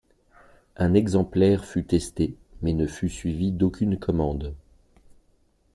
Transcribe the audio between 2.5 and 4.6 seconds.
mais ne fut suivi d'aucune commande.